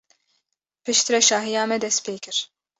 Piştre 0.83 1.19
şahiya 1.29 1.63
me 1.69 1.77
dest 1.81 1.99
pê 2.05 2.15
kir. 2.23 2.37